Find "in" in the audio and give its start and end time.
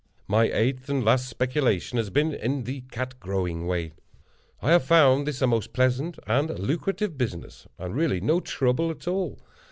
2.33-2.63